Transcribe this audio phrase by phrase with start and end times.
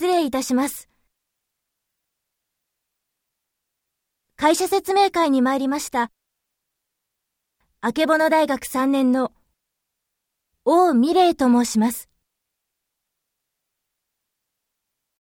[0.00, 0.88] 失礼いたします。
[4.34, 6.10] 会社説明会に参りました。
[7.82, 9.30] あけぼの大学3年の
[10.64, 12.09] 王美玲と申します。